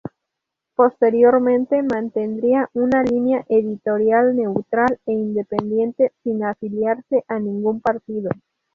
[0.75, 8.31] Posteriormente mantendría una línea editorial neutral e independiente, sin afiliarse a ningún partido.